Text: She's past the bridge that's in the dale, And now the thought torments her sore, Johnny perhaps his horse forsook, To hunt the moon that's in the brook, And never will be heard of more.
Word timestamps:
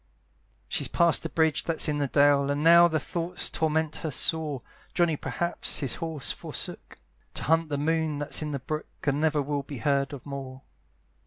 She's 0.67 0.87
past 0.87 1.21
the 1.21 1.29
bridge 1.29 1.65
that's 1.65 1.87
in 1.87 1.99
the 1.99 2.07
dale, 2.07 2.49
And 2.49 2.63
now 2.63 2.87
the 2.87 2.99
thought 2.99 3.51
torments 3.53 3.99
her 3.99 4.09
sore, 4.09 4.59
Johnny 4.95 5.15
perhaps 5.15 5.77
his 5.77 5.97
horse 6.01 6.31
forsook, 6.31 6.97
To 7.35 7.43
hunt 7.43 7.69
the 7.69 7.77
moon 7.77 8.17
that's 8.17 8.41
in 8.41 8.49
the 8.49 8.57
brook, 8.57 8.87
And 9.03 9.21
never 9.21 9.43
will 9.43 9.61
be 9.61 9.77
heard 9.77 10.11
of 10.11 10.25
more. 10.25 10.63